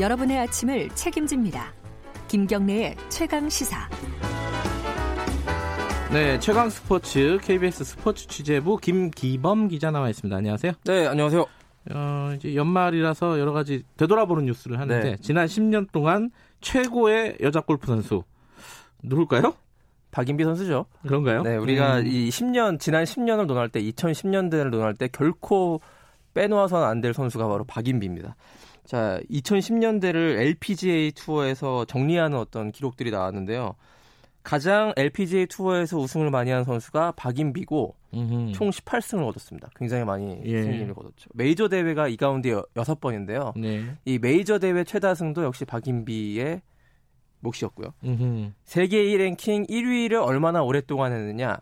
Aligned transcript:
여러분의 0.00 0.38
아침을 0.38 0.88
책임집니다. 0.90 1.72
김경래의 2.28 2.96
최강 3.10 3.48
시사. 3.50 3.88
네, 6.12 6.38
최강 6.40 6.70
스포츠 6.70 7.38
KBS 7.42 7.84
스포츠 7.84 8.26
취재부 8.26 8.78
김기범 8.78 9.68
기자 9.68 9.90
나와 9.90 10.08
있습니다. 10.08 10.34
안녕하세요. 10.36 10.72
네, 10.84 11.06
안녕하세요. 11.06 11.46
어, 11.92 12.32
이제 12.36 12.54
연말이라서 12.54 13.38
여러 13.38 13.52
가지 13.52 13.84
되돌아보는 13.96 14.46
뉴스를 14.46 14.78
하는데 14.80 15.10
네. 15.10 15.16
지난 15.20 15.46
10년 15.46 15.90
동안 15.92 16.30
최고의 16.60 17.36
여자 17.42 17.60
골프 17.60 17.86
선수 17.86 18.22
누굴까요? 19.02 19.54
박인비 20.12 20.42
선수죠. 20.44 20.86
그런가요? 21.06 21.42
네, 21.42 21.56
우리가 21.56 21.98
음. 22.00 22.06
이 22.06 22.28
10년 22.30 22.80
지난 22.80 23.04
10년을 23.04 23.46
논할 23.46 23.68
때 23.68 23.80
2010년대를 23.82 24.70
논할 24.70 24.94
때 24.94 25.08
결코 25.08 25.80
빼놓아서는 26.34 26.86
안 26.86 27.00
될 27.00 27.12
선수가 27.14 27.46
바로 27.46 27.64
박인비입니다. 27.64 28.34
자, 28.90 29.20
2010년대를 29.30 30.40
LPGA 30.40 31.12
투어에서 31.12 31.84
정리하는 31.84 32.36
어떤 32.36 32.72
기록들이 32.72 33.12
나왔는데요. 33.12 33.76
가장 34.42 34.92
LPGA 34.96 35.46
투어에서 35.46 35.96
우승을 35.96 36.28
많이 36.32 36.50
한 36.50 36.64
선수가 36.64 37.12
박인비고 37.12 37.94
음흠. 38.14 38.52
총 38.52 38.70
18승을 38.70 39.24
얻었습니다. 39.28 39.70
굉장히 39.76 40.04
많이 40.04 40.40
예. 40.42 40.62
승리를 40.64 40.92
거뒀죠. 40.92 41.30
메이저 41.34 41.68
대회가 41.68 42.08
이 42.08 42.16
가운데 42.16 42.50
여, 42.50 42.64
6번인데요. 42.74 43.56
네. 43.56 43.96
이 44.04 44.18
메이저 44.18 44.58
대회 44.58 44.82
최다승도 44.82 45.44
역시 45.44 45.64
박인비의 45.64 46.60
몫이었고요. 47.38 47.94
음흠. 48.02 48.50
세계 48.64 49.04
1 49.04 49.18
랭킹 49.18 49.66
1위를 49.66 50.20
얼마나 50.20 50.64
오랫동안 50.64 51.12
했느냐. 51.12 51.60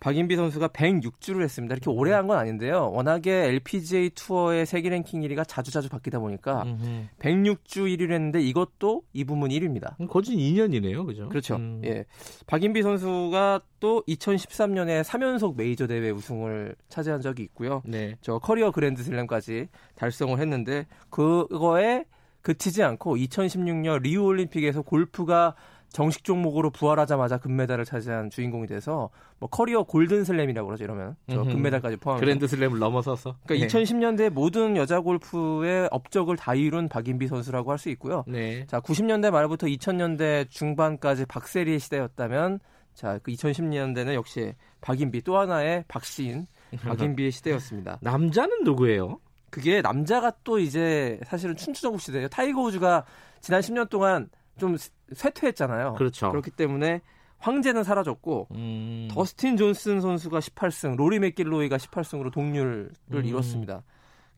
박인비 0.00 0.34
선수가 0.36 0.68
106주를 0.68 1.42
했습니다. 1.42 1.74
이렇게 1.74 1.90
오래 1.90 2.12
한 2.12 2.26
건 2.26 2.38
아닌데요. 2.38 2.90
워낙에 2.92 3.30
LPGA 3.48 4.10
투어의 4.10 4.64
세계 4.66 4.88
랭킹 4.88 5.20
1위가 5.22 5.44
자주자주 5.46 5.88
바뀌다 5.88 6.18
보니까 6.18 6.62
음흠. 6.62 7.06
106주 7.18 7.86
1위를 7.98 8.12
했는데 8.12 8.40
이것도 8.40 9.02
이 9.12 9.24
부문 9.24 9.50
1위입니다. 9.50 9.94
그럼 9.96 10.08
거진 10.08 10.38
2년이네요, 10.38 11.04
그죠? 11.06 11.28
그렇죠. 11.28 11.56
음. 11.56 11.82
예. 11.84 12.04
박인비 12.46 12.82
선수가 12.82 13.60
또 13.80 14.02
2013년에 14.08 15.02
3연속 15.04 15.56
메이저 15.56 15.86
대회 15.86 16.10
우승을 16.10 16.74
차지한 16.88 17.20
적이 17.20 17.42
있고요. 17.44 17.82
네. 17.84 18.16
저 18.20 18.38
커리어 18.38 18.70
그랜드 18.70 19.02
슬램까지 19.02 19.68
달성을 19.96 20.38
했는데 20.38 20.86
그거에 21.10 22.04
그치지 22.42 22.82
않고 22.82 23.16
2016년 23.16 24.00
리우 24.02 24.22
올림픽에서 24.24 24.82
골프가 24.82 25.54
정식 25.92 26.22
종목으로 26.24 26.70
부활하자마자 26.70 27.38
금메달을 27.38 27.84
차지한 27.84 28.30
주인공이 28.30 28.66
돼서 28.66 29.10
뭐 29.38 29.48
커리어 29.48 29.82
골든 29.82 30.24
슬램이라고 30.24 30.66
그러죠 30.66 30.84
이러면 30.84 31.16
저. 31.28 31.42
금메달까지 31.42 31.96
포함해서 31.96 32.24
그랜드 32.24 32.46
슬램을 32.46 32.78
넘어서서. 32.78 33.36
그러니까 33.44 33.66
네. 33.66 33.84
2010년대 33.84 34.30
모든 34.30 34.76
여자 34.76 35.00
골프의 35.00 35.88
업적을 35.90 36.36
다 36.36 36.54
이룬 36.54 36.88
박인비 36.88 37.26
선수라고 37.26 37.70
할 37.72 37.80
수 37.80 37.88
있고요. 37.90 38.24
네. 38.26 38.66
자, 38.66 38.78
90년대 38.80 39.30
말부터 39.30 39.66
2000년대 39.66 40.50
중반까지 40.50 41.24
박세리의 41.26 41.78
시대였다면 41.80 42.60
자, 42.92 43.18
그 43.22 43.32
2010년대는 43.32 44.12
역시 44.12 44.52
박인비 44.82 45.22
또 45.22 45.38
하나의 45.38 45.84
박씨인 45.88 46.46
박인비의 46.84 47.30
시대였습니다. 47.30 47.98
남자는 48.02 48.64
누구예요? 48.64 49.18
그게 49.48 49.80
남자가 49.80 50.32
또 50.44 50.58
이제 50.58 51.18
사실은 51.24 51.56
춘추전국 51.56 52.00
시대예요. 52.00 52.28
타이거 52.28 52.60
우즈가 52.60 53.04
지난 53.40 53.60
10년 53.62 53.88
동안 53.88 54.28
좀 54.60 54.76
쇠퇴했잖아요. 55.12 55.94
그렇죠. 55.94 56.30
그렇기 56.30 56.52
때문에 56.52 57.00
황제는 57.38 57.82
사라졌고 57.82 58.48
음. 58.52 59.08
더스틴 59.10 59.56
존슨 59.56 60.00
선수가 60.00 60.38
18승, 60.38 60.96
로리 60.96 61.18
맥킬로이가 61.18 61.78
18승으로 61.78 62.32
동률을 62.32 62.90
음. 63.12 63.24
이뤘습니다. 63.24 63.82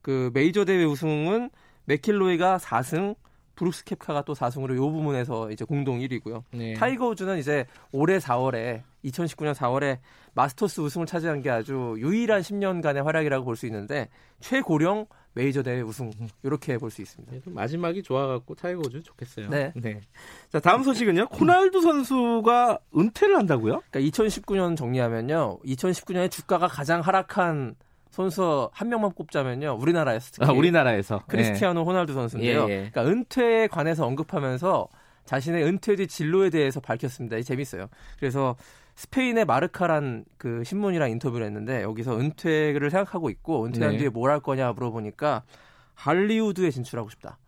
그 0.00 0.30
메이저 0.32 0.64
대회 0.64 0.84
우승은 0.84 1.50
맥킬로이가 1.84 2.58
4승, 2.58 3.16
브룩스 3.54 3.84
켑카가 3.84 4.22
또 4.22 4.34
4승으로 4.34 4.74
이 4.74 4.78
부문에서 4.78 5.50
이제 5.50 5.64
공동 5.64 5.98
1위고요. 6.00 6.42
네. 6.52 6.74
타이거 6.74 7.08
우즈는 7.08 7.38
이제 7.38 7.66
올해 7.92 8.18
4월에 8.18 8.82
2019년 9.04 9.54
4월에 9.54 9.98
마스터스 10.34 10.80
우승을 10.80 11.06
차지한 11.06 11.42
게 11.42 11.50
아주 11.50 11.94
유일한 11.98 12.40
10년간의 12.40 13.02
활약이라고 13.04 13.44
볼 13.44 13.56
수 13.56 13.66
있는데 13.66 14.08
최고령 14.40 15.06
메이저 15.34 15.62
대회 15.62 15.80
우승 15.80 16.10
이렇게 16.42 16.76
볼 16.78 16.90
수 16.90 17.02
있습니다. 17.02 17.30
그래도 17.30 17.50
마지막이 17.50 18.02
좋아갖고 18.02 18.54
타이거 18.54 18.80
우즈 18.86 19.02
좋겠어요. 19.02 19.48
네. 19.50 19.72
자 20.50 20.60
다음 20.60 20.82
소식은요. 20.82 21.28
호날두 21.38 21.80
선수가 21.82 22.78
은퇴를 22.96 23.36
한다고요? 23.36 23.82
그러니까 23.90 24.10
2019년 24.10 24.76
정리하면요. 24.76 25.60
2019년에 25.64 26.30
주가가 26.30 26.68
가장 26.68 27.00
하락한 27.00 27.74
선수 28.12 28.68
한 28.72 28.88
명만 28.90 29.10
꼽자면요. 29.12 29.78
우리나라에서 29.80 30.30
특히 30.34 30.46
아, 30.46 30.52
우리나라에서 30.52 31.22
크리스티아노 31.26 31.82
호날두 31.84 32.12
선수인데요. 32.12 32.66
예, 32.68 32.72
예. 32.72 32.90
그러니까 32.92 33.06
은퇴에 33.06 33.66
관해서 33.68 34.06
언급하면서 34.06 34.86
자신의 35.24 35.64
은퇴 35.64 35.96
뒤 35.96 36.06
진로에 36.06 36.50
대해서 36.50 36.78
밝혔습니다. 36.80 37.38
이 37.38 37.42
재밌어요. 37.42 37.86
그래서 38.20 38.54
스페인의 38.96 39.46
마르카란 39.46 40.26
그 40.36 40.62
신문이랑 40.62 41.10
인터뷰를 41.10 41.46
했는데 41.46 41.82
여기서 41.82 42.18
은퇴를 42.20 42.90
생각하고 42.90 43.30
있고 43.30 43.64
은퇴한 43.64 43.92
네. 43.92 43.98
뒤에 43.98 44.08
뭘 44.10 44.30
할 44.30 44.40
거냐 44.40 44.72
물어보니까 44.72 45.42
할리우드에 45.94 46.70
진출하고 46.70 47.08
싶다. 47.08 47.38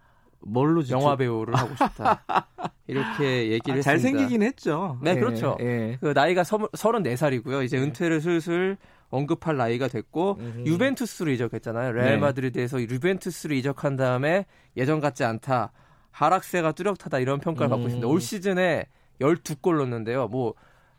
뭘로 0.40 0.82
진출- 0.82 1.00
영화 1.02 1.16
배우를 1.16 1.54
하고 1.56 1.74
싶다. 1.76 2.22
이렇게 2.86 3.50
얘기를 3.50 3.74
아, 3.74 3.76
했습니다. 3.76 3.82
잘생기긴 3.82 4.42
했죠. 4.42 4.98
네, 5.02 5.12
예, 5.12 5.14
그렇죠. 5.16 5.56
예. 5.60 5.96
그 6.00 6.12
나이가 6.14 6.42
34살이고요. 6.42 7.64
이제 7.64 7.78
네. 7.78 7.82
은퇴를 7.84 8.20
슬슬 8.20 8.76
언급할 9.14 9.56
나이가 9.56 9.88
됐고 9.88 10.38
음흠. 10.40 10.66
유벤투스로 10.66 11.30
이적했잖아요. 11.30 11.92
레알 11.92 12.10
네. 12.12 12.16
마드리드에서 12.18 12.80
유벤투스로 12.80 13.54
이적한 13.54 13.96
다음에 13.96 14.46
예전 14.76 15.00
같지 15.00 15.24
않다. 15.24 15.72
하락세가 16.10 16.72
뚜렷하다 16.72 17.18
이런 17.18 17.40
평가를 17.40 17.68
받고 17.68 17.82
음. 17.82 17.86
있습니다. 17.86 18.08
올 18.08 18.20
시즌에 18.20 18.86
12골 19.20 19.76
넣었는데요. 19.76 20.28
뭐 20.28 20.54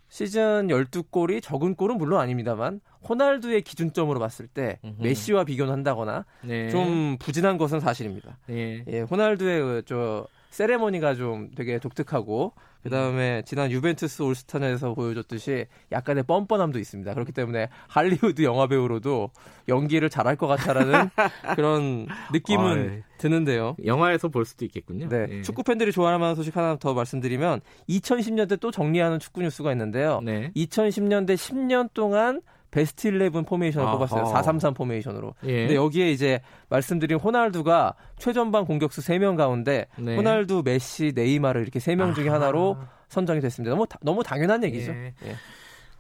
시즌 0.08 0.68
12골이 0.68 1.42
적은 1.42 1.76
골은 1.76 1.98
물론 1.98 2.22
아닙니다만 2.22 2.80
호날두의 3.08 3.62
기준점으로 3.62 4.20
봤을 4.20 4.47
때 4.47 4.80
음흠. 4.84 5.02
메시와 5.02 5.44
비교는 5.44 5.72
한다거나 5.72 6.26
네. 6.42 6.70
좀 6.70 7.18
부진한 7.20 7.58
것은 7.58 7.80
사실입니다. 7.80 8.38
예. 8.50 8.84
예, 8.88 9.02
호날두의 9.02 9.62
그저 9.62 10.28
세레머니가 10.56 11.16
좀 11.16 11.50
되게 11.54 11.80
독특하고 11.80 12.54
그다음에 12.84 13.42
지난 13.46 13.72
유벤투스 13.72 14.22
올스타전에서 14.22 14.94
보여줬듯이 14.94 15.66
약간의 15.92 16.24
뻔뻔함도 16.24 16.80
있습니다. 16.80 17.14
그렇기 17.14 17.34
때문에 17.34 17.68
할리우드 17.90 18.42
영화 18.44 18.66
배우로도 18.66 19.32
연기를 19.68 20.10
잘할 20.10 20.38
것 20.38 20.48
같다라는 20.48 21.10
그런 21.58 22.08
느낌은 22.32 22.90
어이. 22.94 23.04
드는데요. 23.18 23.76
영화에서 23.84 24.30
볼 24.30 24.46
수도 24.46 24.64
있겠군요. 24.64 25.10
네, 25.10 25.28
예. 25.30 25.42
축구 25.42 25.64
팬들이 25.64 25.92
좋아할 25.92 26.20
만한 26.20 26.36
소식 26.36 26.56
하나 26.56 26.78
더 26.78 26.94
말씀드리면 26.94 27.60
2010년대 27.90 28.60
또 28.62 28.72
정리하는 28.72 29.20
축구 29.20 29.42
뉴스가 29.42 29.72
있는데요. 29.74 30.22
네. 30.24 30.52
2010년대 30.56 31.36
10년 31.36 31.90
동안 31.94 32.42
베스트 32.75 33.08
11 33.08 33.30
포메이션을 33.31 33.88
아하. 33.88 33.96
뽑았어요. 33.96 34.25
433 34.25 34.74
포메이션으로. 34.74 35.34
예. 35.46 35.59
근데 35.62 35.75
여기에 35.75 36.12
이제 36.12 36.41
말씀드린 36.68 37.18
호날두가 37.18 37.94
최전방 38.19 38.66
공격수 38.66 39.00
3명 39.02 39.38
가운데 39.38 39.88
네. 39.97 40.18
호날두, 40.18 40.62
메시, 40.66 41.14
네이마르 41.16 41.62
이렇게 41.62 41.80
3명 41.80 42.14
중에. 42.14 42.28
하나로 42.28 42.75
선정이 43.08 43.40
됐습니다. 43.40 43.74
너무 43.74 43.88
다- 43.88 43.97
너무 44.02 44.24
당연한 44.24 44.62
얘기죠. 44.66 44.91
예. 44.91 45.14
예. 45.25 45.35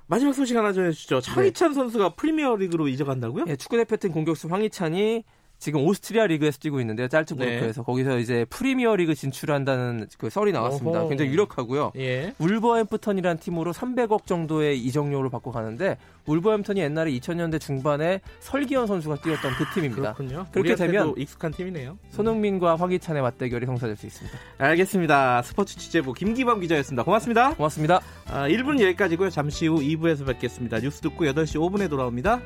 마지막 0.07 0.33
소식 0.33 0.57
하나 0.57 0.73
전해주시죠. 0.73 1.21
황희찬 1.21 1.73
선수가 1.73 2.09
프리미어리그로 2.15 2.89
이적한다고요? 2.89 3.45
예, 3.47 3.55
축구대표팀 3.55 4.11
공격수 4.11 4.49
황희찬이 4.49 5.23
지금 5.57 5.81
오스트리아 5.85 6.27
리그에서 6.27 6.57
뛰고 6.59 6.79
있는데요. 6.81 7.07
짤츠 7.07 7.33
네. 7.35 7.71
거기서 7.71 8.19
이제 8.19 8.45
프리미어 8.49 8.95
리그 8.95 9.15
진출한다는 9.15 10.07
그 10.17 10.29
썰이 10.29 10.51
나왔습니다. 10.51 10.99
어허. 10.99 11.09
굉장히 11.09 11.31
유력하고요. 11.31 11.93
예. 11.97 12.33
울버햄프턴이라는 12.39 13.39
팀으로 13.39 13.73
300억 13.73 14.25
정도의 14.25 14.79
이적료를 14.79 15.29
받고 15.29 15.51
가는데 15.51 15.97
울버햄턴이 16.25 16.79
옛날에 16.79 17.11
2000년대 17.11 17.59
중반에 17.59 18.21
설기현 18.39 18.87
선수가 18.87 19.17
뛰었던 19.17 19.51
그 19.53 19.65
팀입니다. 19.73 20.13
그렇군요. 20.13 20.45
그렇게 20.51 20.75
되면 20.75 21.13
익숙한 21.17 21.51
팀이네요. 21.51 21.97
손흥민과 22.11 22.75
황희찬의 22.75 23.21
맞대결이 23.21 23.65
성사될 23.65 23.95
수 23.95 24.05
있습니다. 24.05 24.37
알겠습니다. 24.57 25.41
스포츠 25.43 25.77
취재부 25.77 26.13
김기범 26.13 26.59
기자였습니다. 26.59 27.03
고맙습니다. 27.03 27.53
고맙습니다. 27.55 28.01
아, 28.27 28.47
1분 28.47 28.79
여기까지고요. 28.81 29.29
잠시 29.29 29.67
후 29.67 29.79
2부에서 29.79 30.25
뵙겠습니다. 30.25 30.79
뉴스 30.79 31.01
듣고 31.01 31.25
8시 31.25 31.59
5분에 31.59 31.89
돌아옵니다. 31.89 32.41